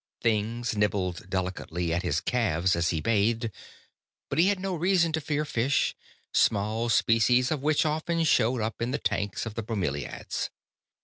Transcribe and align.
Things 0.19 0.75
nibbled 0.75 1.29
delicately 1.29 1.93
at 1.93 2.01
his 2.01 2.21
calves 2.21 2.75
as 2.75 2.89
he 2.89 3.01
bathed, 3.01 3.51
but 4.29 4.39
he 4.39 4.47
had 4.47 4.59
no 4.59 4.73
reason 4.73 5.11
to 5.11 5.21
fear 5.21 5.45
fish, 5.45 5.95
small 6.33 6.89
species 6.89 7.51
of 7.51 7.61
which 7.61 7.85
often 7.85 8.23
showed 8.23 8.61
up 8.61 8.81
in 8.81 8.89
the 8.89 8.97
tanks 8.97 9.45
of 9.45 9.53
the 9.53 9.61
bromelaids. 9.61 10.49